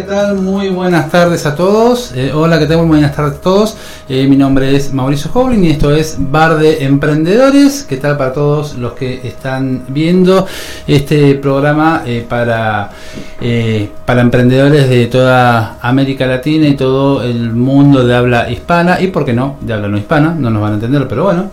[0.00, 0.36] ¿qué tal?
[0.36, 2.12] Muy buenas tardes a todos.
[2.14, 2.78] Eh, hola, ¿qué tal?
[2.78, 3.76] Muy buenas tardes a todos.
[4.08, 7.84] Eh, mi nombre es Mauricio Hoblin y esto es Bar de Emprendedores.
[7.86, 10.46] ¿Qué tal para todos los que están viendo
[10.86, 12.92] este programa eh, para,
[14.06, 19.26] para emprendedores de toda América Latina y todo el mundo de habla hispana y, ¿por
[19.26, 20.34] qué no?, de habla no hispana.
[20.34, 21.50] No nos van a entender, pero bueno.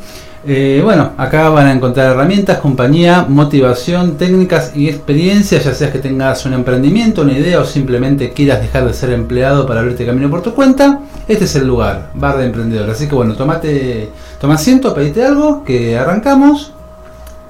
[0.50, 6.00] Eh, bueno, acá van a encontrar herramientas, compañía, motivación, técnicas y experiencias, ya sea que
[6.00, 10.30] tengas un emprendimiento, una idea o simplemente quieras dejar de ser empleado para abrirte camino
[10.30, 11.02] por tu cuenta.
[11.28, 12.90] Este es el lugar, bar de emprendedor.
[12.90, 16.72] Así que bueno, tomate, toma asiento, pedite algo, que arrancamos.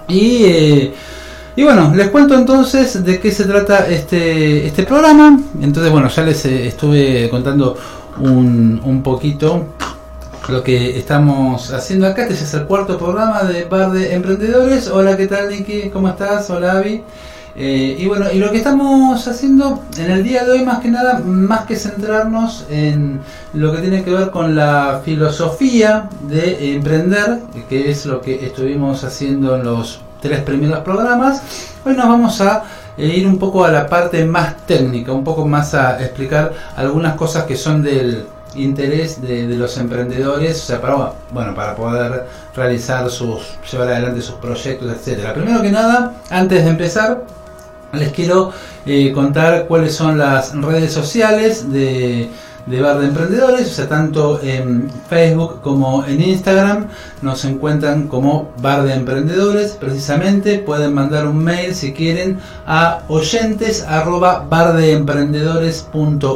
[0.08, 0.94] Y, eh,
[1.56, 5.40] y bueno, les cuento entonces de qué se trata este, este programa.
[5.62, 7.78] Entonces bueno, ya les eh, estuve contando
[8.22, 9.68] un, un poquito
[10.50, 12.24] lo que estamos haciendo acá.
[12.24, 14.88] Este es el cuarto programa de Bar de Emprendedores.
[14.88, 15.90] Hola, ¿qué tal, Niki?
[15.90, 16.50] ¿Cómo estás?
[16.50, 17.04] Hola, Avi.
[17.56, 20.90] Eh, y bueno, y lo que estamos haciendo en el día de hoy, más que
[20.90, 23.20] nada, más que centrarnos en
[23.54, 29.04] lo que tiene que ver con la filosofía de emprender, que es lo que estuvimos
[29.04, 31.42] haciendo en los tres primeros programas,
[31.84, 32.64] hoy nos vamos a
[32.96, 37.16] eh, ir un poco a la parte más técnica, un poco más a explicar algunas
[37.16, 43.10] cosas que son del interés de, los emprendedores, o sea, para, bueno, para poder realizar
[43.10, 45.34] sus, llevar adelante sus proyectos, etcétera.
[45.34, 47.24] Primero que nada, antes de empezar,
[47.94, 48.52] les quiero
[48.86, 52.30] eh, contar cuáles son las redes sociales de,
[52.68, 56.88] de Bar de Emprendedores, o sea, tanto en Facebook como en Instagram
[57.22, 59.72] nos encuentran como Bar de Emprendedores.
[59.80, 64.46] Precisamente pueden mandar un mail si quieren a oyentes arroba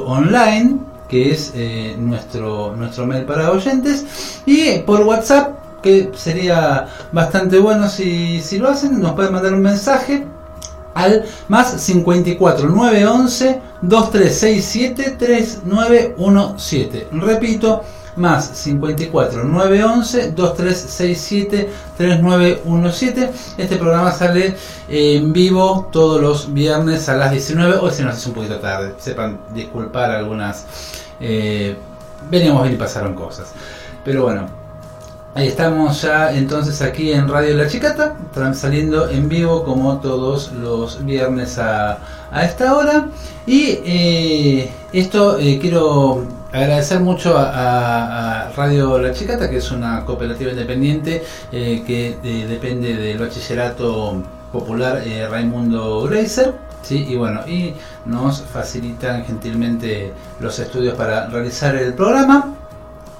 [0.06, 7.60] online que es eh, nuestro, nuestro mail para oyentes, y por WhatsApp, que sería bastante
[7.60, 10.26] bueno si, si lo hacen, nos pueden mandar un mensaje
[10.94, 17.08] al más 54 911 2367 3917.
[17.12, 17.84] Repito,
[18.16, 23.32] más 54 911 2367 3917.
[23.58, 24.56] Este programa sale
[24.90, 28.94] en vivo todos los viernes a las 19 o si no es un poquito tarde.
[28.98, 30.66] Sepan disculpar algunas
[31.20, 31.76] eh,
[32.30, 33.54] veníamos bien y pasaron cosas.
[34.04, 34.48] Pero bueno,
[35.36, 38.16] ahí estamos ya entonces aquí en Radio La Chicata,
[38.54, 42.00] saliendo en vivo como todos los viernes a,
[42.44, 43.08] esta hora.
[43.46, 50.52] Y eh, esto eh, quiero agradecer mucho a, Radio La Chicata, que es una cooperativa
[50.52, 52.18] independiente que
[52.48, 57.06] depende del bachillerato popular Raimundo Greiser ¿sí?
[57.10, 57.74] Y bueno, y
[58.06, 62.56] nos facilitan gentilmente los estudios para realizar el programa.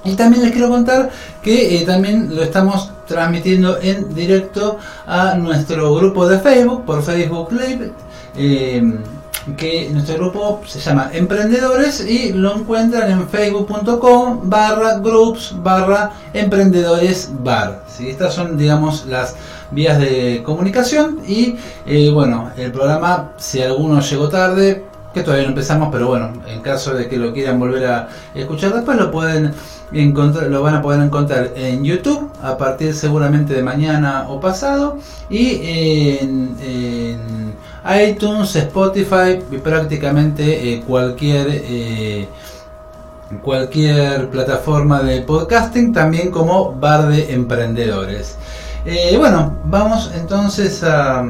[0.04, 1.10] Y también les quiero contar
[1.42, 7.52] que eh, también lo estamos transmitiendo en directo a nuestro grupo de Facebook, por Facebook
[7.52, 7.92] Live.
[9.56, 17.30] Que nuestro grupo se llama Emprendedores y lo encuentran en facebook.com barra groups barra emprendedores
[17.42, 17.82] bar.
[17.88, 18.08] ¿sí?
[18.08, 19.34] Estas son, digamos, las
[19.72, 25.50] vías de comunicación y eh, bueno, el programa, si alguno llegó tarde, que todavía no
[25.50, 29.52] empezamos, pero bueno, en caso de que lo quieran volver a escuchar después, lo pueden
[29.92, 34.98] encontrar, lo van a poder encontrar en YouTube a partir seguramente de mañana o pasado
[35.28, 35.60] y
[36.20, 36.56] en,
[37.84, 42.28] iTunes, Spotify y prácticamente eh, cualquier eh,
[43.42, 48.36] cualquier plataforma de podcasting, también como Bar de Emprendedores.
[48.84, 51.24] Eh, bueno, vamos entonces a,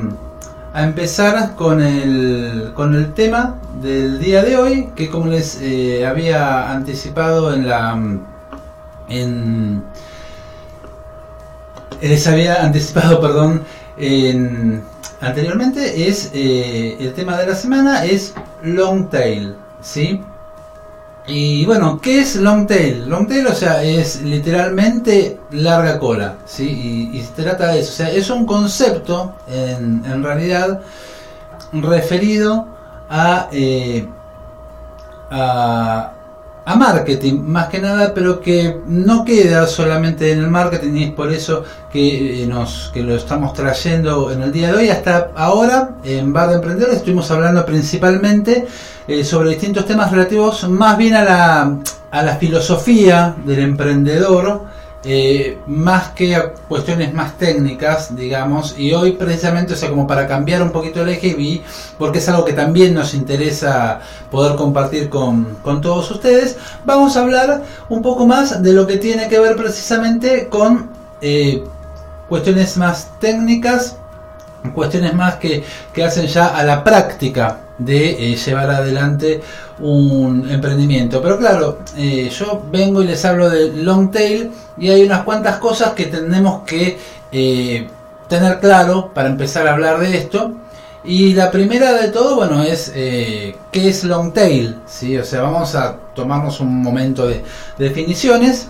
[0.74, 5.60] empezar con el, con el tema del día de hoy, que como les
[6.04, 7.98] había anticipado en la...
[9.08, 9.84] En,
[12.00, 13.62] les había anticipado, perdón,
[13.96, 14.82] en,
[15.22, 20.20] anteriormente, es eh, el tema de la semana es long tail, ¿sí?
[21.26, 23.08] Y bueno, ¿qué es long tail?
[23.08, 27.10] Long tail, o sea, es literalmente larga cola, ¿sí?
[27.14, 30.80] Y, se trata de eso, o sea, es un concepto, en, realidad,
[31.72, 32.66] referido
[33.08, 34.06] a, eh,
[35.30, 36.12] a,
[36.64, 41.10] a, marketing, más que nada, pero que no queda solamente en el marketing, y es
[41.12, 44.88] por eso que, eh, nos, que lo estamos trayendo en el día de hoy.
[44.88, 48.66] Hasta ahora, en Bar de Emprendedores, estuvimos hablando principalmente
[49.08, 51.76] eh, sobre distintos temas relativos más bien a la,
[52.10, 54.62] a la filosofía del emprendedor,
[55.04, 60.28] eh, más que a cuestiones más técnicas, digamos, y hoy precisamente, o sea, como para
[60.28, 61.62] cambiar un poquito el eje, vi,
[61.98, 64.00] porque es algo que también nos interesa
[64.30, 68.96] poder compartir con, con todos ustedes, vamos a hablar un poco más de lo que
[68.96, 70.90] tiene que ver precisamente con
[71.20, 71.64] eh,
[72.28, 73.96] cuestiones más técnicas
[74.70, 79.40] cuestiones más que, que hacen ya a la práctica de eh, llevar adelante
[79.80, 81.20] un emprendimiento.
[81.20, 85.56] Pero claro, eh, yo vengo y les hablo de long tail y hay unas cuantas
[85.56, 86.98] cosas que tenemos que
[87.32, 87.88] eh,
[88.28, 90.52] tener claro para empezar a hablar de esto.
[91.04, 95.18] Y la primera de todo, bueno, es qué es long tail, ¿sí?
[95.18, 97.42] O sea, vamos a tomarnos un momento de,
[97.76, 98.68] definiciones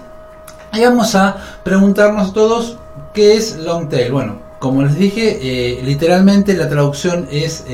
[0.72, 2.78] y vamos a preguntarnos todos
[3.12, 4.12] qué es long tail.
[4.12, 7.64] Bueno, como les dije, literalmente la traducción es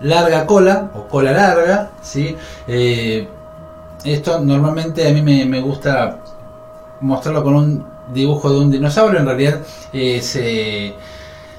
[0.00, 1.90] larga cola o cola larga.
[2.66, 3.26] Eh,
[4.04, 6.18] esto normalmente a mí me, gusta
[7.00, 9.60] mostrarlo con un dibujo de un dinosaurio, en realidad
[9.92, 10.94] eh, se,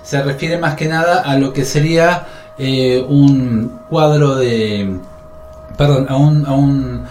[0.02, 2.26] se, refiere más que nada a lo que sería
[2.58, 4.98] eh, un cuadro de...
[5.78, 7.04] Perdón, a un, a un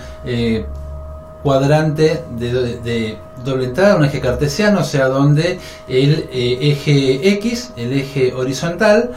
[1.47, 8.35] cuadrante de, doble entrada, un eje cartesiano, o sea, donde el eje X, el eje
[8.35, 9.13] horizontal,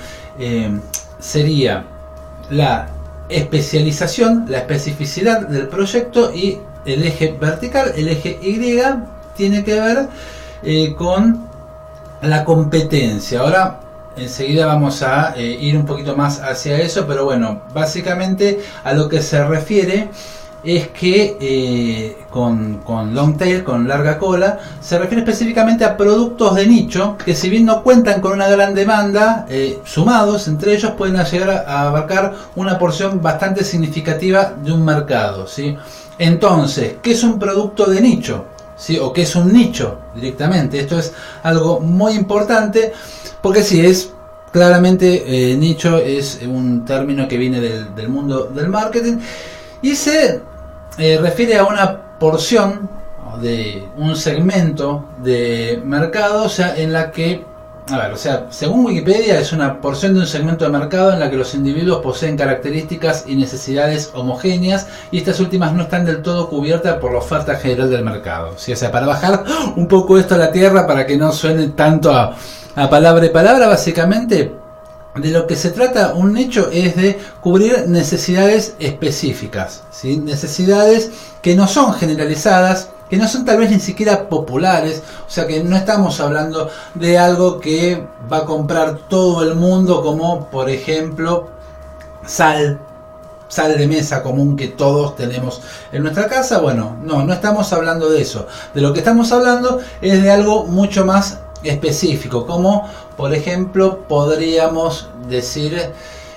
[1.20, 1.86] sería
[2.52, 2.90] la
[3.30, 8.60] especialización, la especificidad del proyecto y el eje vertical, el eje Y,
[9.36, 10.08] tiene que ver
[10.62, 11.48] eh, con
[12.22, 13.40] la competencia.
[13.40, 13.80] Ahora
[14.18, 19.08] enseguida vamos a eh, ir un poquito más hacia eso, pero bueno, básicamente a lo
[19.10, 20.10] que se refiere
[20.64, 22.82] es que eh, con,
[23.14, 27.66] long tail, con larga cola, se refiere específicamente a productos de nicho que si bien
[27.66, 32.78] no cuentan con una gran demanda, eh, sumados entre ellos pueden llegar a abarcar una
[32.78, 35.48] porción bastante significativa de un mercado.
[35.48, 35.76] ¿sí?
[36.18, 38.46] Entonces, ¿qué es un producto de nicho?
[38.76, 38.98] ¿Sí?
[38.98, 40.80] ¿O qué es un nicho directamente?
[40.80, 41.14] Esto es
[41.44, 42.94] algo muy importante
[43.42, 44.12] porque si es
[44.52, 49.18] claramente eh, nicho es un término que viene del, del mundo del marketing
[49.82, 50.42] y se
[51.00, 52.90] eh, refiere a una porción
[53.42, 57.46] de un segmento de mercado, o sea, en la que,
[57.90, 61.20] a ver, o sea, según Wikipedia es una porción de un segmento de mercado en
[61.20, 66.22] la que los individuos poseen características y necesidades homogéneas y estas últimas no están del
[66.22, 68.52] todo cubiertas por la oferta general del mercado.
[68.56, 69.46] O sea, para bajar
[69.78, 72.36] un poco esto a la tierra para que no suene tanto a,
[72.76, 74.59] a palabra y palabra, básicamente
[75.16, 81.12] de lo que se trata un nicho es de cubrir necesidades específicas, necesidades
[81.42, 85.64] que no son generalizadas, que no son tal vez ni siquiera populares, o sea que
[85.64, 91.50] no estamos hablando de algo que va a comprar todo el mundo como por ejemplo
[92.26, 92.80] sal,
[93.48, 95.62] sal de mesa común que todos tenemos
[95.92, 98.46] en nuestra casa, bueno, no, no estamos hablando de eso,
[98.76, 105.10] de lo que estamos hablando es de algo mucho más específico, como por ejemplo podríamos
[105.28, 105.92] decir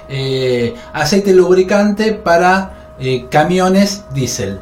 [0.09, 4.61] eh, aceite lubricante para eh, camiones diésel,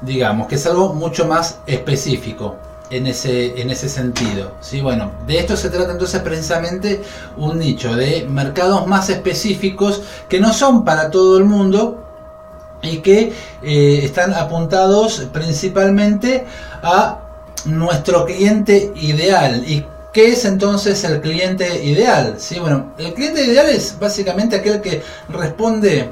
[0.00, 2.56] digamos, que es algo mucho más específico
[2.90, 4.52] en ese, en ese sentido.
[4.60, 4.80] ¿sí?
[4.80, 7.02] Bueno, de esto se trata entonces precisamente
[7.36, 12.04] un nicho de mercados más específicos que no son para todo el mundo
[12.82, 13.32] y que
[13.62, 16.46] eh, están apuntados principalmente
[16.82, 17.21] a
[17.66, 19.64] nuestro cliente ideal.
[19.66, 22.36] ¿Y qué es entonces el cliente ideal?
[22.38, 22.58] ¿Sí?
[22.58, 26.10] Bueno, el cliente ideal es básicamente aquel que responde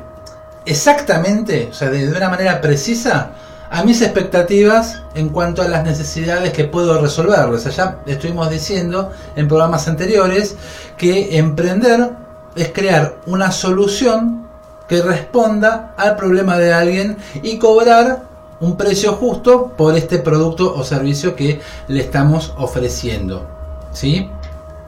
[0.64, 3.32] exactamente, o sea, de, una manera precisa,
[3.70, 7.41] a mis expectativas en cuanto a las necesidades que puedo resolver.
[7.41, 10.56] O ya estuvimos diciendo en programas anteriores
[10.96, 12.10] que emprender
[12.56, 14.48] es crear una solución
[14.89, 18.25] que responda al problema de alguien y cobrar
[18.60, 23.46] un precio justo por este producto o servicio que le estamos ofreciendo.
[23.93, 24.31] ¿sí?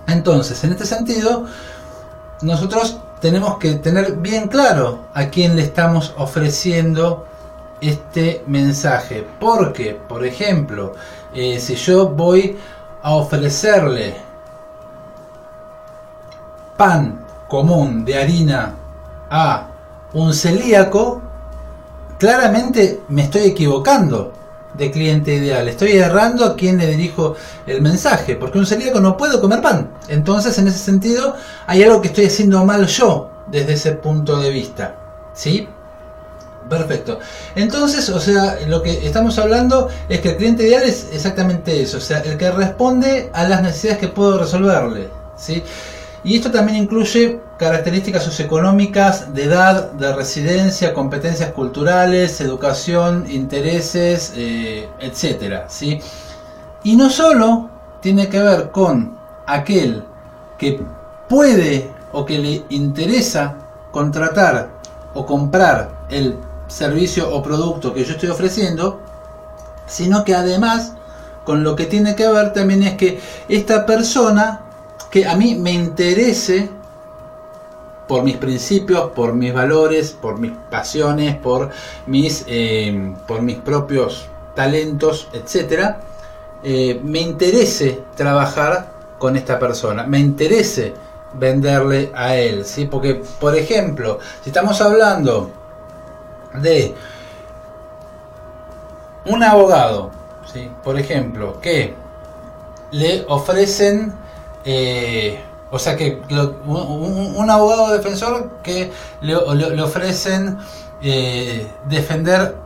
[0.07, 1.47] Entonces, en este sentido,
[2.43, 7.27] nosotros tenemos que tener bien claro a quién le estamos ofreciendo
[7.81, 9.27] este mensaje.
[9.41, 10.95] Porque, por ejemplo,
[11.35, 12.59] eh, si yo voy
[13.03, 14.17] a ofrecerle
[16.77, 18.75] pan común de harina
[19.31, 19.69] a
[20.13, 21.22] un celíaco,
[22.23, 24.33] claramente me estoy equivocando
[24.75, 25.67] de cliente ideal.
[25.67, 27.35] Estoy errando a quien le dirijo
[27.67, 29.91] el mensaje, porque un celíaco no puede comer pan.
[30.07, 31.35] Entonces, en ese sentido,
[31.67, 34.95] hay algo que estoy haciendo mal yo desde ese punto de vista.
[35.35, 35.67] ¿Sí?
[36.71, 37.19] Perfecto.
[37.57, 41.97] Entonces, o sea, lo que estamos hablando es que el cliente ideal es exactamente eso,
[41.97, 45.09] o sea, el que responde a las necesidades que puedo resolverle.
[45.37, 45.65] ¿sí?
[46.25, 54.89] Y esto también incluye características socioeconómicas de edad, de residencia, competencias culturales, educación, intereses, eh,
[55.01, 56.01] etcétera, ¿sí?
[56.85, 60.05] Y no solo tiene que ver con aquel
[60.59, 60.81] que
[61.29, 63.57] puede o que le interesa
[63.91, 64.71] contratar
[65.15, 66.37] o comprar el
[66.69, 69.01] servicio o producto que yo estoy ofreciendo,
[69.87, 70.95] sino que además
[71.45, 74.63] con lo que tiene que ver también es que esta persona
[75.13, 76.71] que a mí me interese
[78.09, 81.71] por mis principios, por mis valores, por mis pasiones, por
[82.07, 86.01] mis, eh, por mis propios talentos, etcétera,
[86.65, 90.95] eh, me interese trabajar con esta persona, me interese
[91.35, 92.87] venderle a él, ¿sí?
[92.87, 95.51] Porque, por ejemplo, si estamos hablando
[96.55, 96.95] de
[99.27, 100.11] un abogado,
[100.53, 100.71] ¿sí?
[100.83, 101.95] Por ejemplo, que
[102.91, 104.13] le ofrecen,
[104.65, 105.41] eh,
[105.71, 106.21] o sea, que
[106.67, 108.93] un, abogado defensor que
[109.23, 109.35] le,
[109.83, 110.59] ofrecen
[111.01, 112.57] eh, defender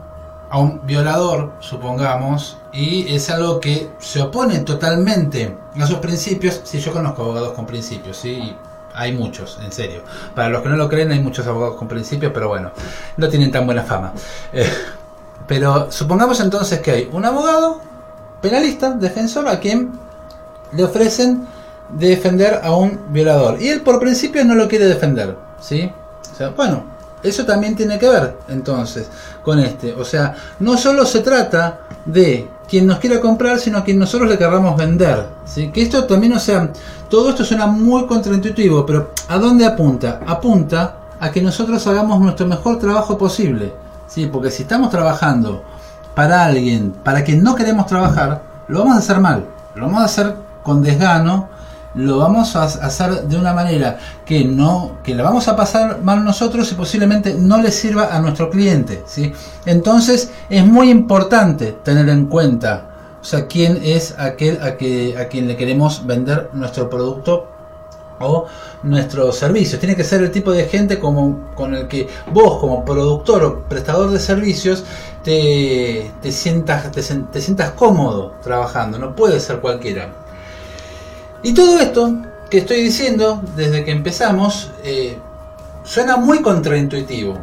[0.50, 6.60] a un violador, supongamos, y es algo que se opone totalmente a sus principios.
[6.64, 8.56] Si yo conozco abogados con principios, ¿sí?
[8.96, 10.02] hay muchos, en serio.
[10.34, 12.72] Para los que no lo creen, hay muchos abogados con principios, pero bueno,
[13.16, 14.12] no tienen tan buena fama.
[14.52, 14.68] Eh,
[15.46, 17.80] pero supongamos entonces que hay un abogado
[18.40, 19.92] penalista, defensor, a quien
[20.72, 21.46] le ofrecen
[21.90, 23.60] defender a un violador.
[23.60, 25.92] Y él por principio no lo quiere defender, ¿sí?
[26.32, 26.84] O sea, bueno,
[27.22, 29.08] eso también tiene que ver entonces
[29.42, 29.94] con este.
[29.94, 34.28] O sea, no solo se trata de quien nos quiera comprar, sino a quien nosotros
[34.28, 35.26] le querramos vender.
[35.44, 35.70] ¿sí?
[35.70, 36.70] Que esto también, o sea,
[37.08, 40.20] todo esto suena muy contraintuitivo, pero ¿a dónde apunta?
[40.26, 43.72] Apunta a que nosotros hagamos nuestro mejor trabajo posible.
[44.06, 44.26] ¿sí?
[44.26, 45.62] Porque si estamos trabajando
[46.14, 50.06] para alguien para quien no queremos trabajar, lo vamos a hacer mal, lo vamos a
[50.06, 51.48] hacer con desgano,
[51.96, 56.24] lo vamos a hacer de una manera que no que la vamos a pasar mal
[56.24, 59.32] nosotros y posiblemente no le sirva a nuestro cliente ¿sí?
[59.64, 65.28] entonces es muy importante tener en cuenta o sea quién es aquel a, que, a
[65.28, 67.48] quien le queremos vender nuestro producto
[68.18, 68.46] o
[68.82, 69.78] nuestro servicio.
[69.78, 73.62] Tiene que ser el tipo de gente como, con el que vos como productor o
[73.64, 74.84] prestador de servicios
[75.22, 78.98] te, te sientas, te, te sientas cómodo trabajando.
[78.98, 80.25] No puede ser cualquiera.
[81.42, 82.14] Y todo esto
[82.50, 85.18] que estoy diciendo desde que empezamos eh,
[85.84, 87.38] suena muy contraintuitivo.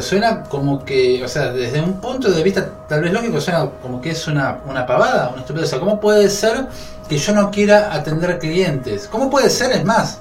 [0.00, 4.00] Suena como que, o sea, desde un punto de vista tal vez lógico, suena como
[4.00, 5.68] que es una, una pavada, una estupidez.
[5.68, 6.66] O sea, ¿cómo puede ser
[7.08, 9.08] que yo no quiera atender clientes?
[9.10, 10.18] ¿Cómo puede ser, es más,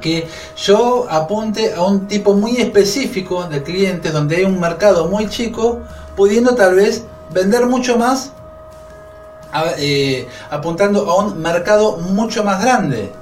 [0.00, 5.28] que yo apunte a un tipo muy específico de clientes donde hay un mercado muy
[5.28, 5.80] chico,
[6.16, 8.32] pudiendo tal vez vender mucho más
[9.78, 13.12] eh, apuntando a un mercado mucho más grande.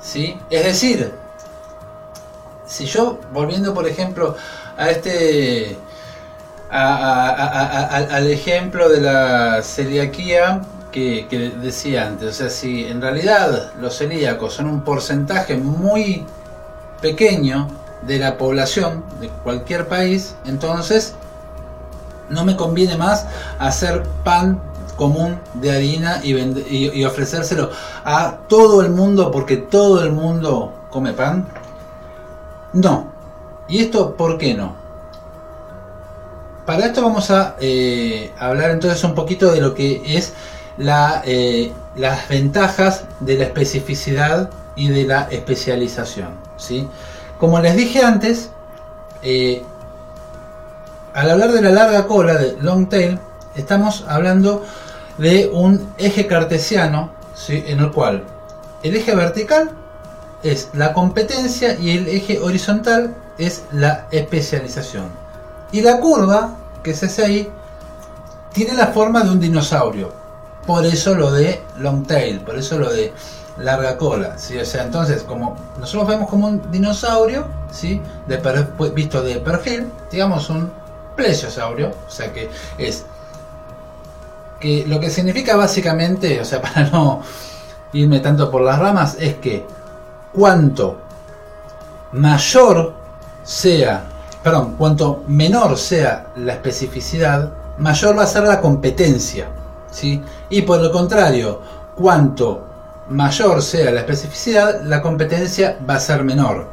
[0.00, 0.38] ¿sí?
[0.50, 1.12] Es decir,
[2.66, 4.36] si yo, volviendo por ejemplo
[4.76, 5.76] a este,
[6.70, 13.96] al ejemplo de la celiaquía que, que, decía antes, o sea, si en realidad los
[13.96, 16.24] celíacos son un porcentaje muy
[17.00, 17.68] pequeño
[18.02, 21.14] de la población de cualquier país, entonces
[22.30, 23.26] no me conviene más
[23.58, 24.60] hacer pan
[24.96, 27.70] común de harina y, y, ofrecérselo
[28.04, 31.46] a todo el mundo porque todo el mundo come pan?
[32.72, 33.12] No.
[33.68, 34.74] ¿Y esto por qué no?
[36.66, 40.32] Para esto vamos a eh, hablar entonces un poquito de lo que es
[40.78, 46.30] eh, las ventajas de la especificidad y de la especialización.
[46.56, 46.88] ¿sí?
[47.38, 48.50] Como les dije antes,
[49.22, 49.62] eh,
[51.12, 53.18] al hablar de la larga cola, de long tail,
[53.56, 54.64] estamos hablando
[55.18, 57.10] de un eje cartesiano
[57.48, 58.24] en el cual
[58.82, 59.70] el eje vertical
[60.42, 65.06] es la competencia y el eje horizontal es la especialización.
[65.72, 67.50] Y la curva que se hace ahí
[68.52, 70.12] tiene la forma de un dinosaurio.
[70.66, 73.12] Por eso lo de long tail, por eso lo de
[73.58, 74.36] larga cola.
[74.36, 78.00] O sea, entonces, como nosotros vemos como un dinosaurio, ¿sí?
[78.26, 78.36] de
[78.94, 80.70] visto de perfil, digamos un
[81.16, 83.06] plesiosaurio, o sea que es
[84.86, 87.20] lo que significa básicamente, o sea, para no
[87.92, 89.66] irme tanto por las ramas, es que
[90.32, 90.98] cuanto
[92.12, 92.94] mayor
[93.42, 94.04] sea,
[94.42, 99.48] perdón, cuanto menor sea la especificidad, mayor va a ser la competencia,
[99.90, 100.22] ¿sí?
[100.48, 101.60] Y por el contrario,
[101.94, 102.64] cuanto
[103.08, 106.68] mayor sea la especificidad, la competencia va a ser menor.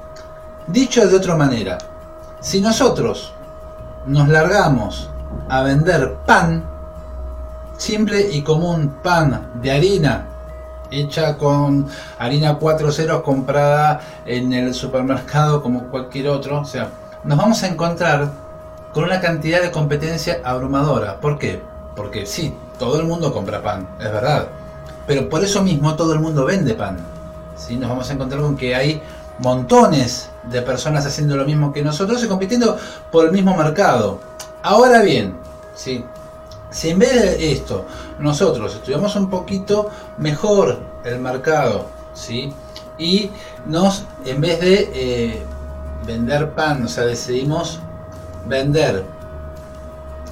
[0.67, 1.77] Dicho de otra manera,
[2.39, 3.33] si nosotros
[4.05, 5.09] nos largamos
[5.49, 6.70] a vender pan,
[7.81, 10.27] simple y común pan de harina
[10.91, 11.87] hecha con
[12.19, 16.61] harina 4 ceros comprada en el supermercado como cualquier otro.
[16.61, 16.89] O sea,
[17.23, 18.29] nos vamos a encontrar
[18.93, 21.19] con una cantidad de competencia abrumadora.
[21.19, 21.59] ¿Por qué?
[21.95, 24.49] Porque sí, todo el mundo compra pan, es verdad.
[25.07, 26.97] Pero por eso mismo todo el mundo vende pan.
[27.55, 27.77] ¿sí?
[27.77, 29.01] Nos vamos a encontrar con que hay
[29.39, 32.77] montones de personas haciendo lo mismo que nosotros y compitiendo
[33.11, 34.19] por el mismo mercado.
[34.61, 35.33] Ahora bien,
[35.73, 36.05] ¿sí?
[36.71, 37.85] Si en vez de esto
[38.19, 42.53] nosotros estudiamos un poquito mejor el mercado, ¿sí?
[43.01, 43.31] y
[43.65, 45.41] nos, en vez de eh,
[46.05, 47.79] vender pan, o sea, decidimos
[48.47, 49.03] vender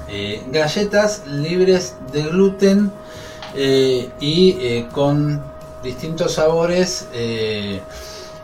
[0.08, 2.92] eh, galletas libres de gluten
[3.54, 5.42] eh, y con
[5.82, 7.08] distintos sabores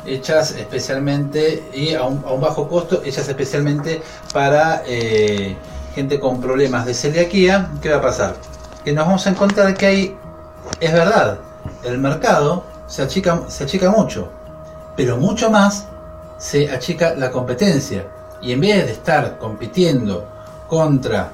[0.06, 4.82] hechas especialmente y a un, bajo costo, hechas especialmente para
[5.96, 7.70] gente con problemas de celiaquía.
[7.80, 8.36] ¿Qué va a pasar?
[8.84, 10.16] Que nos vamos a encontrar que hay,
[10.78, 11.38] es verdad,
[11.84, 14.28] el mercado se achica, se achica mucho,
[14.94, 15.86] pero mucho más
[16.36, 18.06] se achica la competencia.
[18.42, 20.26] Y en vez de estar compitiendo
[20.68, 21.30] contra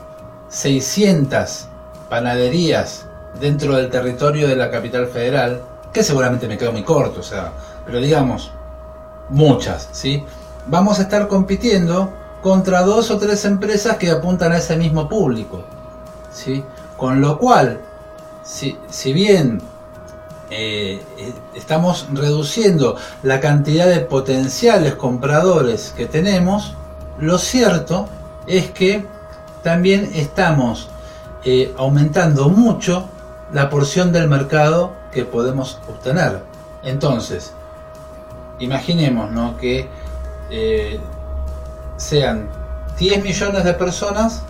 [0.49, 1.67] 600
[2.09, 3.07] panaderías
[3.41, 5.61] dentro del territorio de la capital federal,
[5.93, 7.51] que seguramente me quedo muy corto, o sea,
[7.85, 8.53] pero digamos,
[9.29, 10.25] muchas, ¿sí?
[10.69, 12.13] Vamos a estar compitiendo
[12.43, 15.63] contra dos o tres empresas que apuntan a ese mismo público,
[16.33, 16.65] ¿sí?
[16.97, 17.81] Con lo cual,
[18.43, 19.63] si, si bien
[20.51, 26.75] eh, eh, estamos reduciendo la cantidad de potenciales compradores que tenemos,
[27.19, 28.07] lo cierto
[28.47, 29.07] es que
[29.63, 30.91] también estamos
[31.45, 33.07] eh, aumentando mucho
[33.53, 36.43] la porción del mercado que podemos obtener.
[36.83, 37.53] Entonces,
[38.59, 39.89] imaginemos que
[41.97, 42.49] sean
[42.99, 44.43] 10 millones de personas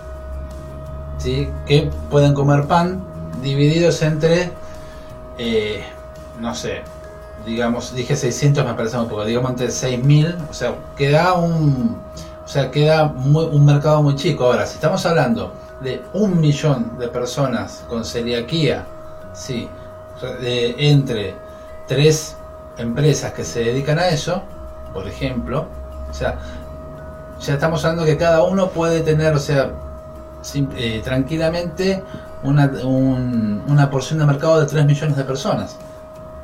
[1.18, 1.50] ¿sí?
[1.66, 3.04] que pueden comer pan
[3.42, 4.52] divididos entre
[5.38, 5.82] eh,
[6.40, 6.82] no sé,
[7.46, 12.00] digamos, dije 600 me parece un poco, digamos entre 6000, o sea, queda un,
[12.44, 14.44] o sea, queda un mercado muy chico.
[14.44, 18.84] Ahora, si estamos hablando de un millón de personas con celiaquía,
[19.32, 19.68] sí,
[20.50, 21.34] entre
[21.86, 22.36] tres
[22.78, 24.42] empresas que se dedican a eso,
[24.92, 25.66] por ejemplo,
[26.10, 26.38] o sea,
[27.42, 29.72] ya estamos hablando que cada uno puede tener, o sea,
[30.76, 32.02] eh, tranquilamente
[32.42, 35.76] una, porción de mercado de 3 millones de personas.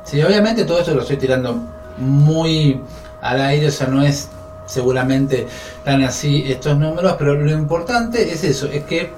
[0.03, 1.57] Sí, obviamente todo esto lo estoy tirando
[1.97, 2.81] muy
[3.21, 4.29] al aire, o sea, no es
[4.65, 5.47] seguramente
[5.83, 9.11] tan así estos números, pero lo importante es eso, es que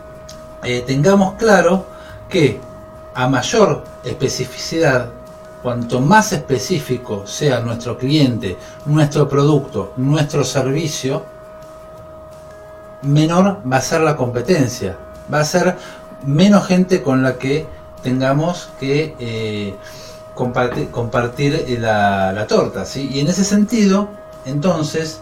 [0.64, 1.86] eh, tengamos claro
[2.30, 2.60] que
[3.14, 5.10] a mayor especificidad,
[5.62, 11.24] cuanto más específico sea nuestro cliente, nuestro producto, nuestro servicio,
[13.02, 14.98] menor va a ser la competencia,
[15.32, 15.76] va a ser
[16.26, 17.66] menos gente con la que
[18.04, 19.76] tengamos que eh,
[20.36, 22.86] compartir, compartir la, torta.
[22.86, 23.10] ¿sí?
[23.12, 24.10] Y en ese sentido,
[24.46, 25.20] entonces,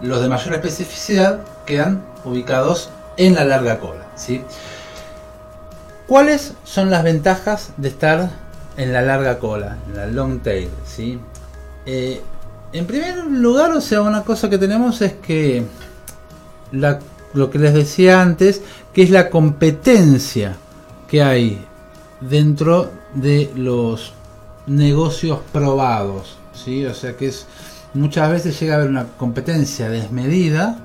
[0.00, 4.06] los de mayor especificidad quedan ubicados en la larga cola.
[4.14, 4.44] ¿sí?
[6.06, 8.30] ¿Cuáles son las ventajas de estar
[8.76, 10.70] en la larga cola, en la long tail?
[10.84, 11.20] ¿sí?
[11.86, 12.20] Eh,
[12.72, 15.64] en primer lugar, o sea, una cosa que tenemos es que
[16.70, 16.98] la
[17.34, 20.56] lo que les decía antes, que es la competencia
[21.08, 21.64] que hay
[22.20, 24.12] dentro de los
[24.66, 26.84] negocios probados, ¿sí?
[26.86, 27.46] O sea que es
[27.94, 30.78] muchas veces llega a haber una competencia desmedida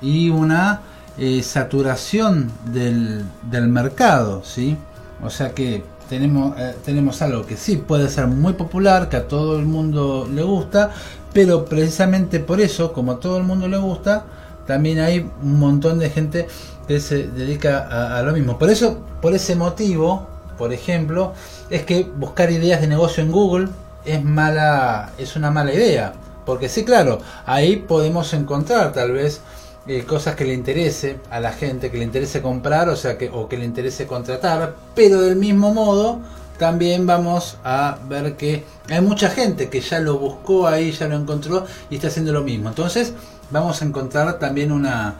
[0.00, 0.82] y una
[1.18, 4.76] eh, saturación del, del, mercado, ¿sí?
[5.22, 9.26] O sea que tenemos, eh, tenemos algo que sí puede ser muy popular, que a
[9.26, 10.90] todo el mundo le gusta,
[11.32, 14.24] pero precisamente por eso, como a todo el mundo le gusta,
[14.66, 16.46] también hay un montón de gente
[16.86, 18.58] que se dedica a, lo mismo.
[18.58, 20.26] Por eso, por ese motivo,
[20.56, 21.32] por ejemplo,
[21.70, 23.68] es que buscar ideas de negocio en Google
[24.04, 26.12] es mala, es una mala idea.
[26.44, 29.40] Porque sí, claro, ahí podemos encontrar tal vez
[29.88, 33.28] eh, cosas que le interese a la gente, que le interese comprar, o sea que,
[33.30, 36.20] o que le interese contratar, pero del mismo modo
[36.58, 41.16] también vamos a ver que hay mucha gente que ya lo buscó ahí, ya lo
[41.16, 42.68] encontró y está haciendo lo mismo.
[42.68, 43.12] Entonces,
[43.50, 45.14] vamos a encontrar también una,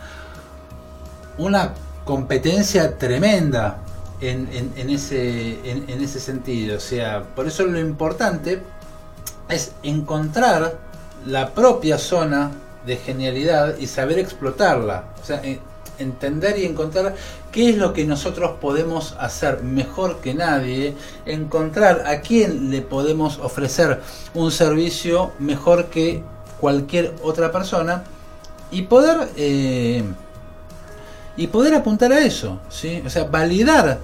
[1.38, 3.78] una competencia tremenda
[4.20, 4.48] en,
[4.88, 6.76] ese, en, ese sentido.
[6.76, 8.62] O sea, por eso lo importante
[9.48, 10.78] es encontrar
[11.26, 12.52] la propia zona
[12.86, 15.04] de genialidad y saber explotarla.
[15.22, 15.42] O sea,
[15.98, 17.14] entender y encontrar
[17.52, 23.38] qué es lo que nosotros podemos hacer mejor que nadie, encontrar a quién le podemos
[23.38, 24.00] ofrecer
[24.34, 26.22] un servicio mejor que
[26.60, 28.04] cualquier otra persona
[28.70, 30.02] y poder eh,
[31.36, 33.02] y poder apuntar a eso, ¿sí?
[33.04, 33.98] O sea, validar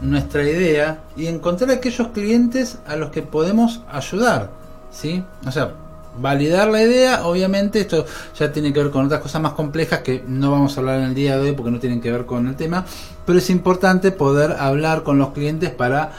[0.00, 4.50] nuestra idea y encontrar aquellos clientes a los que podemos ayudar,
[4.90, 5.24] ¿sí?
[5.46, 5.72] O sea,
[6.18, 8.04] validar la idea, obviamente esto
[8.36, 11.04] ya tiene que ver con otras cosas más complejas que no vamos a hablar en
[11.06, 12.84] el día de hoy porque no tienen que ver con el tema,
[13.24, 16.12] pero es importante poder hablar con los clientes para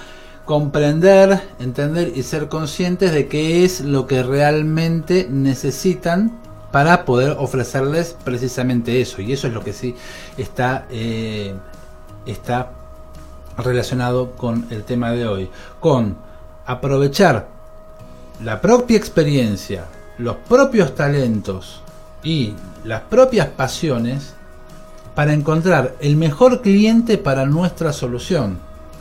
[0.46, 6.43] comprender, entender y ser conscientes de qué es lo que realmente necesitan
[6.74, 9.22] para poder ofrecerles precisamente eso.
[9.22, 9.96] Y eso es lo que sí
[10.38, 11.54] está, eh,
[12.26, 12.72] está
[13.60, 15.50] relacionado con el tema de hoy.
[15.80, 16.18] Con
[16.66, 17.48] aprovechar
[18.44, 19.86] la propia experiencia,
[20.18, 21.84] los propios talentos
[22.24, 24.34] y las propias pasiones
[25.14, 28.58] para encontrar el mejor cliente para nuestra solución.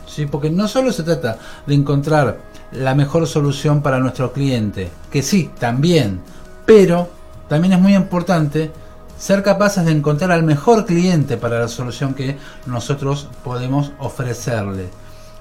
[0.06, 0.26] ¿sí?
[0.26, 2.37] Porque no solo se trata de encontrar
[2.70, 6.20] la mejor solución para nuestro cliente, que sí, también,
[6.66, 7.21] pero
[7.53, 8.71] también es muy importante
[9.19, 14.88] ser capaces de encontrar al mejor cliente para la solución que nosotros podemos ofrecerle.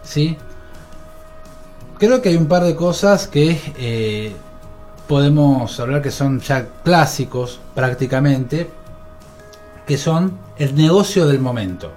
[0.04, 0.36] ¿sí?
[1.98, 4.34] Creo que hay un par de cosas que eh,
[5.08, 8.70] podemos hablar que son ya clásicos prácticamente,
[9.88, 11.94] que son el negocio del momento.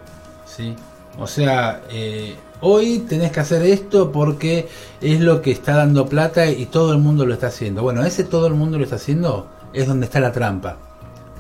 [0.47, 0.77] ¿sí?
[1.19, 4.69] O sea, eh, hoy tenés que hacer esto porque
[5.01, 7.83] es lo que está dando plata y todo el mundo lo está haciendo.
[7.83, 10.77] Bueno, ese todo el mundo lo está haciendo es donde está la trampa,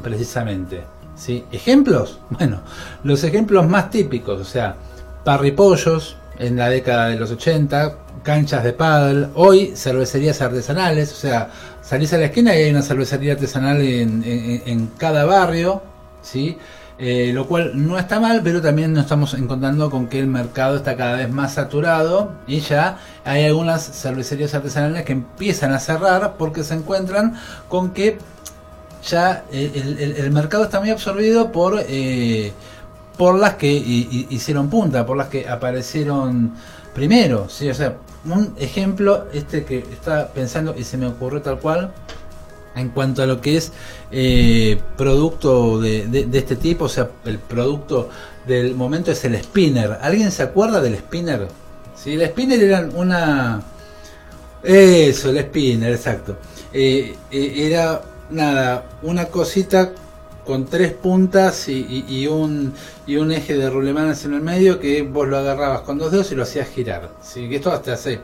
[0.02, 0.82] precisamente.
[1.16, 1.44] ¿sí?
[1.52, 2.18] ¿Ejemplos?
[2.30, 2.60] Bueno,
[3.04, 4.76] los ejemplos más típicos, o sea,
[5.24, 11.50] parripollos en la década de los 80, canchas de paddle, hoy cervecerías artesanales, o sea,
[11.82, 15.82] salís a la esquina y hay una cervecería artesanal en, en cada barrio,
[16.22, 16.58] ¿sí?
[16.96, 20.76] Eh, lo cual no está mal, pero también nos estamos encontrando con que el mercado
[20.76, 26.34] está cada vez más saturado y ya hay algunas cervecerías artesanales que empiezan a cerrar
[26.38, 27.34] porque se encuentran
[27.68, 28.18] con que
[29.02, 32.52] ya el, mercado está muy absorbido por, eh,
[33.18, 36.54] por las que hicieron punta, por las que aparecieron
[36.94, 37.48] primero.
[37.48, 37.68] ¿sí?
[37.68, 41.92] O sea, un ejemplo, este que estaba pensando y se me ocurrió tal cual,
[42.76, 43.72] en cuanto a lo que es
[44.10, 48.08] eh, producto de, este tipo, o sea, el producto
[48.46, 49.98] del momento es el spinner.
[50.02, 51.48] ¿Alguien se acuerda del spinner?
[51.96, 53.62] Sí, el spinner era una...
[54.62, 56.36] Eso, el spinner, exacto.
[56.72, 59.92] Eh, eh, era nada, una cosita
[60.44, 62.74] con tres puntas y, un,
[63.06, 66.30] y un eje de rulemanes en el medio que vos lo agarrabas con dos dedos
[66.32, 67.10] y lo hacías girar.
[67.22, 67.48] ¿sí?
[67.48, 68.20] Que esto hasta hace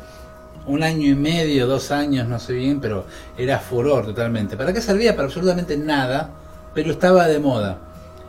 [0.66, 3.04] un año y medio, dos años, no sé bien, pero
[3.36, 4.56] era furor totalmente.
[4.56, 5.16] ¿Para qué servía?
[5.16, 6.30] Para absolutamente nada,
[6.74, 7.78] pero estaba de moda.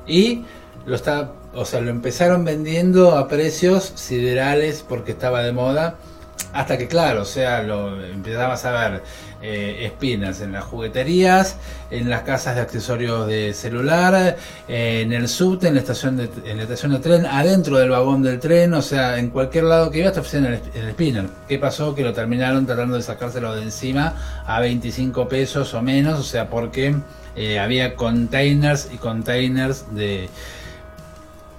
[0.07, 0.43] Y
[0.85, 5.95] lo está, o sea, lo empezaron vendiendo a precios siderales porque estaba de moda
[6.53, 9.03] hasta que, claro, o sea, lo empezabas a ver
[9.41, 11.55] eh, espinas en las jugueterías,
[11.89, 14.35] en las casas de accesorios de celular,
[14.67, 17.89] eh, en el subte, en la estación de, en la estación de tren, adentro del
[17.89, 21.25] vagón del tren, o sea, en cualquier lado que iba te ofrecían el, spinner.
[21.47, 21.95] ¿Qué pasó?
[21.95, 26.49] Que lo terminaron tratando de sacárselo de encima a 25 pesos o menos, o sea,
[26.49, 26.95] porque
[27.37, 30.27] eh, había containers y containers de,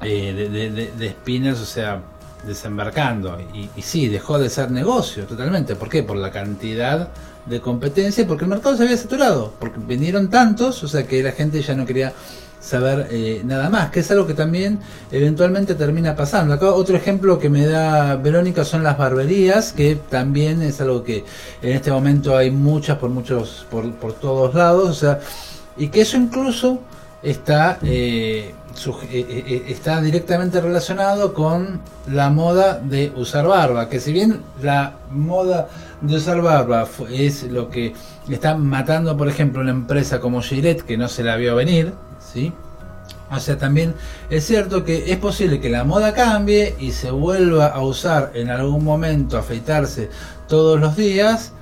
[0.03, 2.03] de, de, de spinners, o sea,
[2.47, 3.39] desembarcando.
[3.55, 5.77] Y, y, sí, dejó de ser negocio totalmente.
[5.77, 6.03] ¿Por qué?
[6.03, 7.09] Por la cantidad
[7.47, 11.33] de competencia, porque el mercado se había saturado, porque vinieron tantos, o sea que la
[11.33, 12.13] gente ya no quería
[12.61, 14.79] saber eh, nada más, que es algo que también
[15.11, 16.55] eventualmente termina pasando.
[16.55, 21.25] Acá otro ejemplo que me da Verónica son las barberías, que también es algo que
[21.61, 25.21] en este momento hay muchas por muchos, por, por todos lados, o sea,
[25.77, 26.81] y que eso incluso
[27.23, 31.81] está eh, eh, eh, eh, está directamente relacionado con
[32.11, 35.69] la moda de usar barba, que si bien la moda
[36.01, 37.93] de usar barba es lo que
[38.29, 42.53] está matando, por ejemplo, una empresa como Gillette, que no se la vio venir, ¿sí?
[43.31, 43.95] O sea, también
[44.31, 48.51] es cierto que es posible que la moda cambie y se vuelva a usar en
[48.51, 50.09] algún momento afeitarse
[50.49, 51.53] todos los días,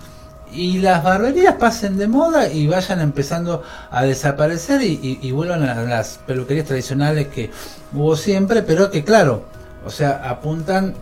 [0.52, 6.18] y las barberías pasen de moda y vayan empezando a desaparecer y, vuelvan a las
[6.26, 7.50] peluquerías tradicionales que
[7.92, 9.44] hubo siempre, pero que claro,
[9.84, 10.94] o sea, apuntan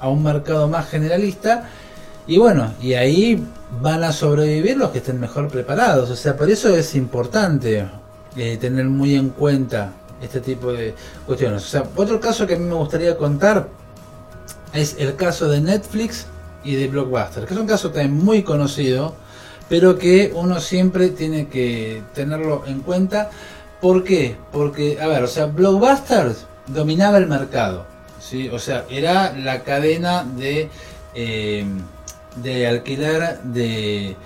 [0.00, 1.64] a un mercado más generalista
[2.26, 3.46] y bueno, y ahí
[3.80, 7.86] van a sobrevivir los que estén mejor preparados, o sea, por eso es importante
[8.36, 9.92] eh, tener muy en cuenta
[10.22, 10.94] este tipo de
[11.26, 11.62] cuestiones.
[11.62, 13.68] O sea, otro caso que a mí me gustaría contar
[14.72, 16.26] es el caso de Netflix
[16.64, 19.14] y de Blockbuster, que es un caso también muy conocido,
[19.68, 23.30] pero que uno siempre tiene que tenerlo en cuenta.
[23.80, 24.36] ¿Por qué?
[24.52, 26.32] Porque, a ver, o sea, Blockbuster
[26.66, 27.86] dominaba el mercado,
[28.20, 28.48] ¿sí?
[28.48, 30.70] O sea, era la cadena de,
[31.14, 31.64] eh,
[32.36, 34.16] de alquiler de,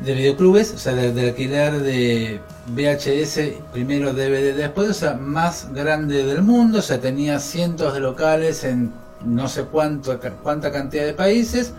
[0.00, 6.24] de videoclubes, o sea, de, alquiler de VHS, primero DVD, después, o sea, más grande
[6.24, 8.92] del mundo, o sea, tenía cientos de locales en
[9.24, 11.72] no sé cuánto, cuánta cantidad de países.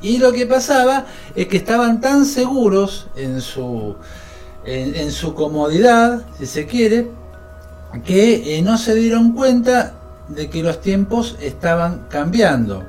[0.00, 3.94] Y lo que pasaba es que estaban tan seguros en su,
[4.64, 7.08] en, su comodidad, si se quiere,
[8.04, 9.94] que eh, no se dieron cuenta
[10.28, 12.84] de que los tiempos estaban cambiando.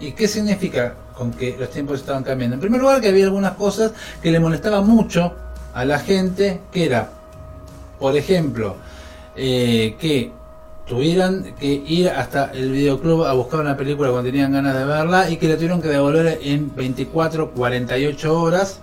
[0.00, 2.54] ¿Y qué significa con que los tiempos estaban cambiando?
[2.54, 5.34] En primer lugar, que había algunas cosas que le molestaban mucho
[5.72, 7.10] a la gente, que era,
[7.98, 8.76] por ejemplo,
[9.36, 10.32] eh, que
[10.90, 15.30] tuvieran que ir hasta el videoclub a buscar una película cuando tenían ganas de verla
[15.30, 18.80] y que la tuvieron que devolver en 24, 48 horas.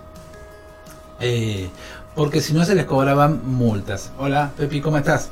[1.20, 1.68] Eh,
[2.14, 4.10] porque si no se les cobraban multas.
[4.18, 5.28] Hola, Pepi, ¿cómo estás?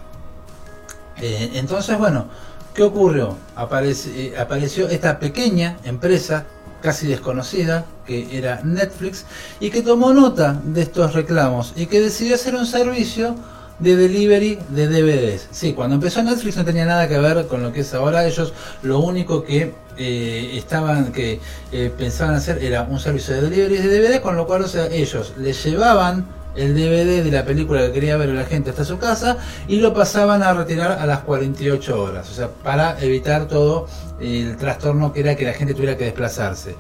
[1.17, 2.27] Eh, entonces, bueno,
[2.75, 3.37] ¿qué ocurrió?
[3.57, 6.45] Eh, apareció esta pequeña empresa,
[6.83, 9.25] casi desconocida, que era Netflix,
[9.61, 13.35] y que tomó nota de estos reclamos y que decidió hacer un servicio
[13.79, 15.49] de delivery de DVDs.
[15.51, 18.27] Sí, cuando empezó Netflix no tenía nada que ver con lo que es ahora.
[18.27, 21.41] Ellos lo único que eh, estaban, que
[21.73, 24.87] eh, pensaban hacer era un servicio de delivery de DVD, con lo cual, o sea,
[24.87, 28.99] ellos le llevaban el DVD de la película que quería ver la gente hasta su
[28.99, 29.37] casa
[29.69, 33.87] y lo pasaban a retirar a las 48 horas, o sea, para evitar todo
[34.21, 36.75] el trastorno que era que la gente tuviera que desplazarse.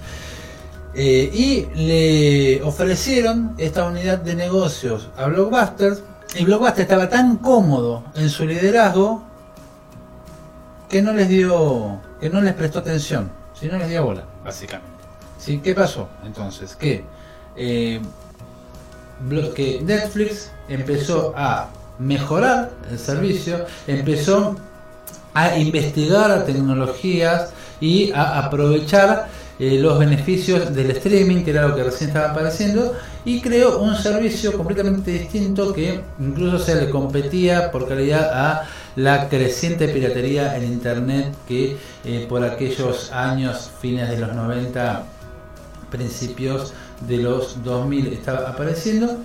[0.94, 6.02] Eh, y le ofrecieron esta unidad de negocios a Blockbusters
[6.34, 9.22] y Blockbuster estaba tan cómodo en su liderazgo
[10.88, 14.96] que no les dio, que no les prestó atención, si no les dio bola, básicamente.
[15.38, 15.60] ¿Sí?
[15.62, 16.74] ¿Qué pasó entonces?
[16.76, 17.04] Que,
[17.56, 18.00] eh,
[19.54, 24.56] que Netflix empezó a mejorar el servicio, empezó
[25.34, 31.84] a investigar tecnologías y a aprovechar eh, los beneficios del streaming, que era lo que
[31.84, 32.94] recién estaba apareciendo,
[33.26, 39.28] y creó un servicio completamente distinto que incluso se le competía por calidad a la
[39.28, 45.04] creciente piratería en internet que eh, por aquellos años, fines de los 90,
[45.90, 49.18] principios de los 2000 estaba apareciendo.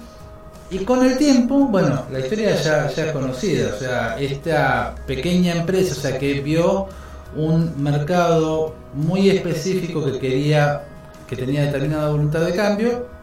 [0.71, 5.53] Y con el tiempo, bueno, la historia ya, ya es conocida, o sea, esta pequeña
[5.53, 6.87] empresa, o sea, que vio
[7.35, 10.81] un mercado muy específico que quería,
[11.27, 13.20] que tenía determinada voluntad de cambio,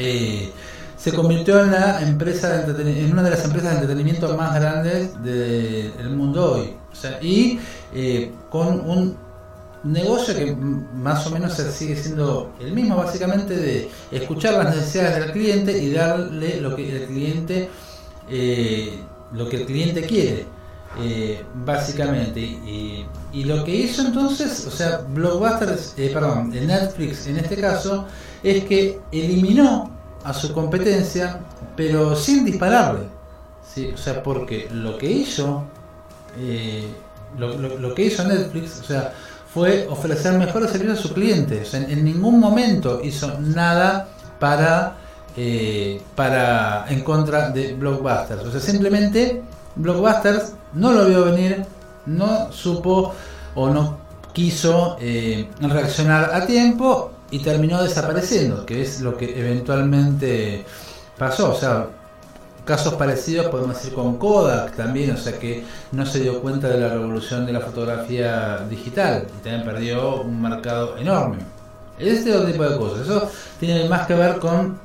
[0.00, 0.50] eh,
[0.96, 6.10] se convirtió en la empresa en una de las empresas de entretenimiento más grandes del
[6.10, 6.74] mundo hoy.
[7.22, 7.58] y
[7.94, 9.16] eh, con un
[9.84, 15.32] negocio que más o menos sigue siendo el mismo, básicamente de escuchar las necesidades del
[15.32, 17.70] cliente y darle lo que el cliente
[18.30, 19.00] eh,
[19.32, 20.46] lo que el cliente quiere.
[20.98, 22.40] Eh, básicamente.
[22.40, 23.06] Y,
[23.44, 28.06] lo que hizo entonces, o sea, Blockbuster, eh, perdón, Netflix en este caso,
[28.42, 29.90] es que eliminó
[30.24, 31.40] a su competencia,
[31.76, 33.06] pero sin dispararle.
[33.74, 33.90] ¿sí?
[33.94, 35.64] O sea, porque lo que hizo,
[36.38, 36.88] eh,
[37.38, 39.12] lo, que hizo Netflix, o sea,
[39.52, 41.74] fue ofrecer mejores servicios a sus clientes.
[41.74, 44.96] en, ningún momento hizo nada para,
[46.14, 48.38] para en contra de Blockbuster.
[48.38, 49.42] O sea, simplemente
[49.76, 51.64] Blockbusters no lo vio venir,
[52.06, 53.14] no supo
[53.54, 53.98] o no
[54.32, 60.64] quiso eh, reaccionar a tiempo y terminó desapareciendo, que es lo que eventualmente
[61.16, 61.52] pasó.
[61.52, 61.88] O sea,
[62.64, 66.78] casos parecidos podemos decir con Kodak también, o sea que no se dio cuenta de
[66.78, 71.38] la revolución de la fotografía digital y también perdió un mercado enorme.
[71.98, 74.78] Este tipo de cosas, eso tiene más que ver con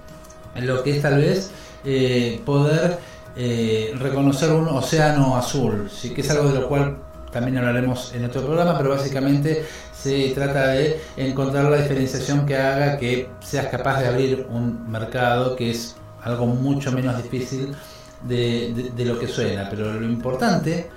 [0.56, 1.52] lo que es tal vez
[1.86, 3.00] eh, poder
[3.38, 6.14] eh, reconocer un océano azul, ¿sí?
[6.14, 6.98] que es algo de lo cual
[7.32, 9.66] también hablaremos en otro programa, pero básicamente
[10.06, 15.56] se trata de encontrar la diferenciación que haga que seas capaz de abrir un mercado
[15.56, 17.76] que es algo mucho menos difícil
[18.22, 20.92] de, de lo que suena, pero lo importante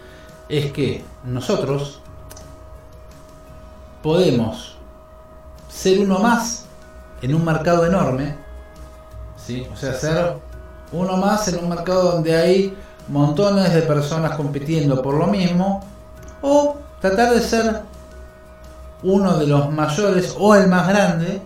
[0.47, 2.03] es que nosotros
[4.03, 4.77] podemos
[5.71, 6.67] ser uno más
[7.23, 8.37] en un mercado enorme,
[9.39, 9.67] ¿sí?
[9.73, 10.35] o sea, ser
[10.93, 12.77] uno más en un mercado donde hay
[13.09, 15.83] montones de personas compitiendo por lo mismo,
[16.43, 17.83] o tratar de ser
[19.03, 21.41] uno de los mayores o el más grande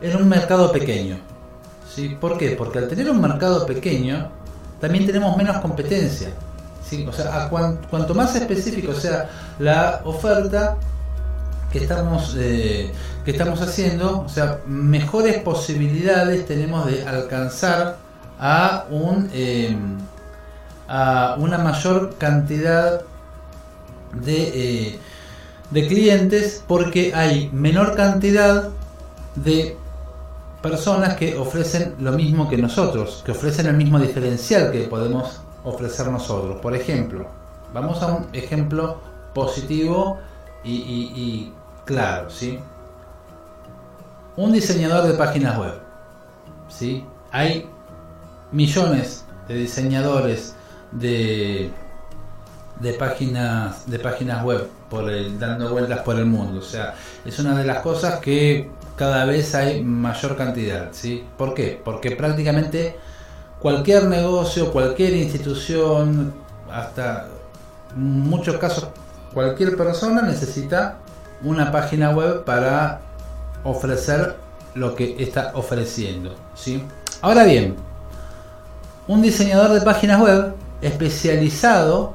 [0.00, 1.18] en un mercado pequeño.
[1.94, 2.16] ¿Sí?
[2.20, 2.50] ¿Por qué?
[2.50, 4.30] Porque al tener un mercado pequeño,
[4.80, 6.28] también tenemos menos competencia.
[7.08, 10.76] O sea, cuanto más específico sea la oferta
[11.72, 12.92] que estamos, eh,
[13.24, 17.96] que estamos haciendo, o sea, mejores posibilidades tenemos de alcanzar
[18.38, 19.98] a, un, em,
[20.86, 23.00] a una mayor cantidad
[24.12, 24.98] de, eh,
[25.74, 28.68] de clientes porque hay menor cantidad
[29.34, 29.76] de
[30.62, 36.06] personas que ofrecen lo mismo que nosotros, que ofrecen el mismo diferencial que podemos ofrecer
[36.06, 36.60] nosotros.
[36.60, 37.26] Por ejemplo,
[37.72, 39.00] vamos a un ejemplo
[39.34, 40.20] positivo
[40.62, 41.52] y,
[41.84, 42.60] claro, ¿sí?
[44.36, 45.74] Un diseñador de páginas web,
[46.68, 47.04] ¿sí?
[47.32, 47.68] Hay
[48.52, 50.54] millones de diseñadores
[50.92, 51.72] de,
[52.80, 56.60] de páginas de páginas web por el, dando vueltas por el mundo.
[56.60, 60.88] O sea, es una de las cosas que cada vez hay mayor cantidad.
[60.92, 61.24] ¿sí?
[61.36, 61.80] ¿Por qué?
[61.84, 62.96] Porque prácticamente
[63.60, 66.34] cualquier negocio, cualquier institución,
[66.70, 67.28] hasta
[67.94, 68.88] muchos casos
[69.32, 70.96] cualquier persona necesita
[71.42, 73.00] una página web para
[73.64, 74.36] ofrecer
[74.74, 76.34] lo que está ofreciendo.
[76.54, 76.82] ¿sí?
[77.20, 77.76] Ahora bien,
[79.06, 82.14] un diseñador de páginas web especializado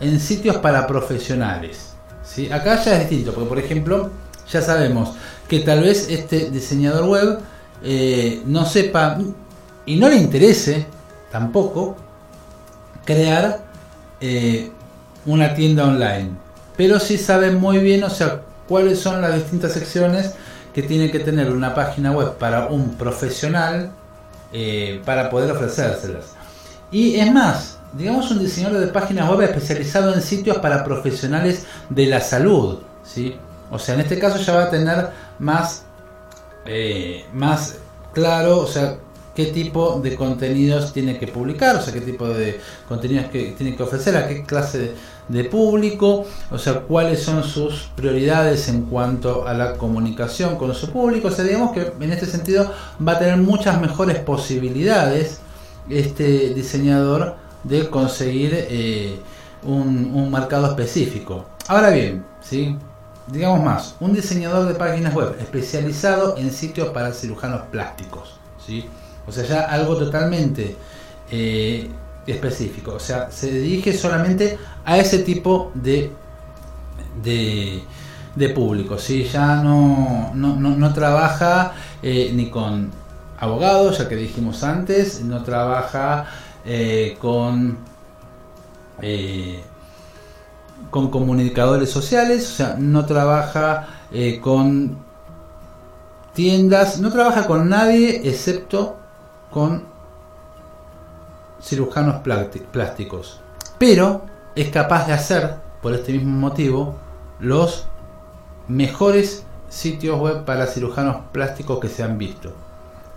[0.00, 1.92] en sitios para profesionales.
[2.24, 2.50] ¿sí?
[2.50, 4.10] Acá ya es distinto, porque por ejemplo,
[4.50, 5.14] ya sabemos
[5.48, 7.38] que tal vez este diseñador web
[7.82, 9.18] eh, no sepa
[9.86, 10.86] y no le interese
[11.30, 11.96] tampoco
[13.04, 13.64] crear
[14.20, 14.70] eh,
[15.26, 16.30] una tienda online.
[16.76, 20.34] Pero sí sabe muy bien, o sea, cuáles son las distintas secciones
[20.74, 23.90] que tiene que tener una página web para un profesional
[24.52, 26.34] eh, para poder ofrecérselas.
[26.92, 32.06] Y es más, digamos un diseñador de páginas web especializado en sitios para profesionales de
[32.06, 33.36] la salud, ¿sí?
[33.70, 35.84] O sea, en este caso ya va a tener más,
[36.66, 37.76] eh, más
[38.12, 38.98] claro, o sea,
[39.34, 43.76] qué tipo de contenidos tiene que publicar, o sea, qué tipo de contenidos que tiene
[43.76, 44.92] que ofrecer, a qué clase
[45.28, 50.90] de, público, o sea, cuáles son sus prioridades en cuanto a la comunicación con su
[50.90, 52.72] público, o sea, digamos que en este sentido
[53.06, 55.38] va a tener muchas mejores posibilidades
[55.88, 59.20] este diseñador de conseguir eh,
[59.62, 61.46] un, un mercado específico.
[61.68, 62.76] Ahora bien, ¿sí?
[63.30, 68.38] digamos más, un diseñador de páginas web especializado en sitios para cirujanos plásticos.
[68.64, 68.88] ¿sí?
[69.26, 70.76] O sea, ya algo totalmente
[71.30, 71.88] eh,
[72.26, 72.94] específico.
[72.94, 76.12] O sea, se dirige solamente a ese tipo de,
[77.22, 78.98] de, público.
[78.98, 79.24] ¿sí?
[79.24, 82.90] Ya no, no, trabaja eh, ni con
[83.38, 86.26] abogados, ya que dijimos antes, no trabaja
[86.64, 87.78] eh, con
[90.90, 94.98] con comunicadores sociales, o sea, no trabaja eh, con
[96.34, 98.96] tiendas, no trabaja con nadie excepto
[99.50, 99.84] con
[101.62, 102.22] cirujanos
[102.72, 103.40] plásticos.
[103.78, 104.22] Pero
[104.54, 106.96] es capaz de hacer, por este mismo motivo,
[107.38, 107.86] los
[108.68, 112.52] mejores sitios web para cirujanos plásticos que se han visto.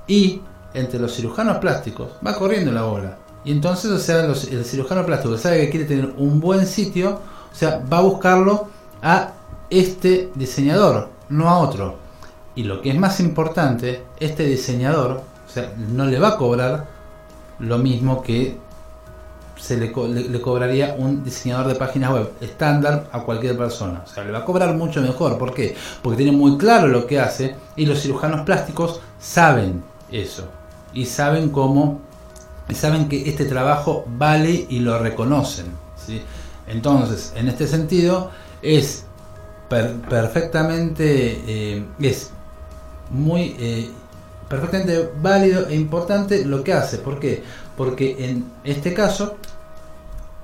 [0.08, 0.42] Y
[0.74, 3.18] entre los cirujanos plásticos va corriendo la bola.
[3.46, 7.20] Y entonces, o sea, el cirujano plástico sabe que quiere tener un buen sitio,
[7.52, 8.68] o sea, va a buscarlo
[9.02, 9.34] a
[9.70, 11.96] este diseñador, no a otro.
[12.56, 16.88] Y lo que es más importante, este diseñador, o sea, no le va a cobrar
[17.60, 18.58] lo mismo que
[19.64, 19.94] se le,
[20.30, 24.04] le, cobraría un diseñador de páginas web estándar a cualquier persona.
[24.06, 25.38] O sea, le va a cobrar mucho mejor.
[25.38, 25.76] ¿Por qué?
[26.02, 30.50] Porque tiene muy claro lo que hace y los cirujanos plásticos saben eso.
[30.94, 32.02] Y saben cómo,
[32.70, 35.66] y saben que este trabajo vale y lo reconocen.
[36.68, 39.06] Entonces, en este sentido, es
[39.70, 42.32] perfectamente, eh, es
[43.10, 43.90] muy eh,
[44.48, 46.98] perfectamente válido e importante lo que hace.
[46.98, 47.44] ¿Por qué?
[47.76, 49.38] Porque en este caso,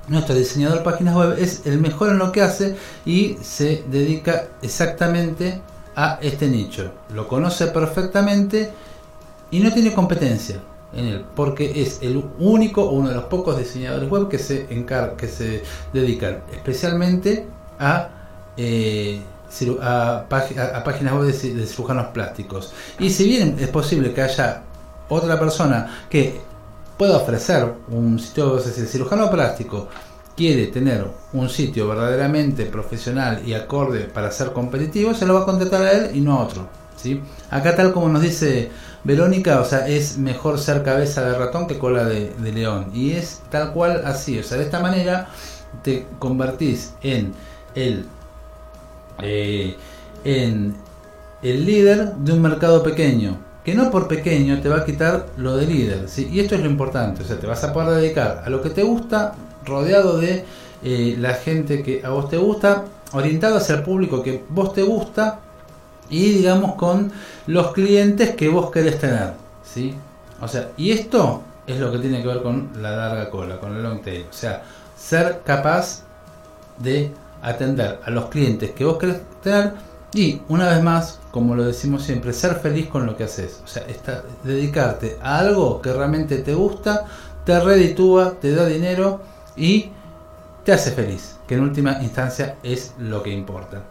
[0.07, 4.47] nuestro diseñador de páginas web es el mejor en lo que hace y se dedica
[4.61, 5.61] exactamente
[5.95, 6.91] a este nicho.
[7.13, 8.71] Lo conoce perfectamente
[9.51, 10.59] y no tiene competencia
[10.93, 14.67] en él, porque es el único o uno de los pocos diseñadores web que se
[14.73, 17.47] encarga, que se dedican especialmente
[17.79, 18.09] a,
[18.57, 19.21] eh,
[19.81, 22.73] a, páginas web de, cirujanos plásticos.
[22.99, 24.63] Y si bien es posible que haya
[25.09, 26.41] otra persona que
[26.97, 29.87] pueda ofrecer un sitio de cirujano plástico,
[30.35, 35.45] quiere tener un sitio verdaderamente profesional y acorde para ser competitivo, se lo va a
[35.45, 36.67] contratar a él y no a otro.
[36.95, 37.21] ¿sí?
[37.49, 38.69] Acá tal como nos dice
[39.03, 42.91] Verónica, o sea, es mejor ser cabeza de ratón que cola de, león.
[42.93, 44.39] Y es tal cual así.
[44.39, 45.29] O sea, de esta manera
[45.83, 47.33] te convertís en
[47.75, 48.05] el,
[49.21, 49.75] eh,
[50.23, 50.75] en
[51.41, 53.37] el líder de un mercado pequeño.
[53.63, 56.05] Que no por pequeño te va a quitar lo de líder.
[56.17, 57.23] Y esto es lo importante.
[57.23, 59.33] O sea, te vas a poder dedicar a lo que te gusta,
[59.65, 60.43] rodeado de
[60.83, 64.81] eh, la gente que a vos te gusta, orientado hacia el público que vos te
[64.81, 65.39] gusta
[66.09, 67.11] y digamos con
[67.47, 69.95] los clientes que vos querés tener, ¿sí?
[70.41, 73.75] O sea, y esto es lo que tiene que ver con la larga cola, con
[73.75, 74.63] el long tail, o sea,
[74.97, 76.03] ser capaz
[76.77, 77.11] de
[77.41, 79.73] atender a los clientes que vos querés tener
[80.13, 83.67] y una vez más, como lo decimos siempre, ser feliz con lo que haces, o
[83.67, 83.85] sea,
[84.43, 87.05] dedicarte a algo que realmente te gusta,
[87.45, 89.21] te reditúa, te da dinero
[89.55, 89.91] y
[90.63, 93.83] te hace feliz, que en última instancia es lo que importa.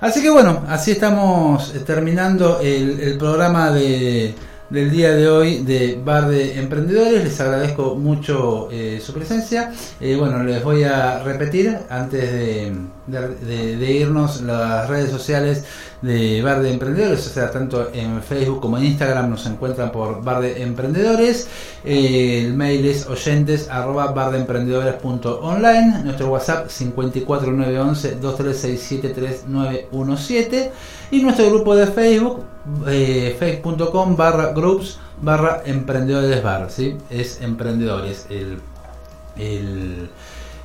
[0.00, 4.34] Así que bueno, así estamos eh, terminando el, programa de,
[4.70, 7.22] del día de hoy de Bar de Emprendedores.
[7.24, 9.72] Les agradezco mucho eh, su presencia.
[10.00, 12.72] Eh, bueno, les voy a repetir antes de,
[13.08, 15.64] de, irnos las redes sociales
[16.00, 20.22] de Bar de Emprendedores, o sea, tanto en Facebook como en Instagram nos encuentran por
[20.22, 21.48] Bar de Emprendedores.
[21.84, 24.14] El mail es oyentes arroba
[25.42, 30.70] online nuestro WhatsApp 54911 23673917
[31.10, 32.44] y nuestro grupo de Facebook
[32.86, 36.96] eh, facebook.com barra groups barra emprendedores bar, ¿sí?
[37.10, 38.60] es emprendedores el,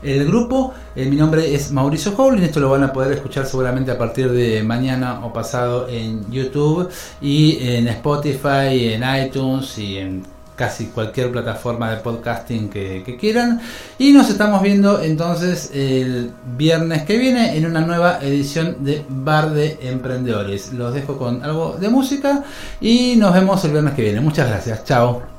[0.03, 0.73] el grupo.
[0.95, 4.31] Eh, mi nombre es Mauricio Howlin, esto lo van a poder escuchar seguramente a partir
[4.31, 6.89] de mañana o pasado en YouTube
[7.21, 13.61] y en Spotify, en iTunes y en casi cualquier plataforma de podcasting que, quieran.
[13.97, 19.51] Y nos estamos viendo entonces el viernes que viene en una nueva edición de Bar
[19.51, 20.73] de Emprendedores.
[20.73, 22.43] Los dejo con algo de música
[22.81, 24.19] y nos vemos el viernes que viene.
[24.21, 24.83] Muchas gracias.
[24.83, 25.34] Chao.